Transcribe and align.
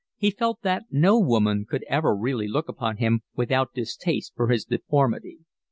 He 0.17 0.31
felt 0.31 0.63
that 0.63 0.85
no 0.89 1.19
woman 1.19 1.67
could 1.69 1.85
ever 1.87 2.15
really 2.15 2.47
look 2.47 2.67
upon 2.67 2.97
him 2.97 3.21
without 3.35 3.75
distaste 3.75 4.33
for 4.35 4.47
his 4.47 4.65
deformity. 4.65 5.41